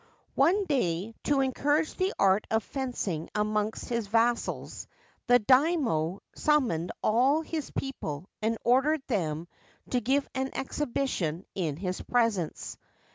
[0.33, 4.87] One day, to encourage the art of fencing amongst his vassals,
[5.27, 9.47] the Daimio summoned all his people and ordered them
[9.91, 12.79] to give an exhibition in his presence.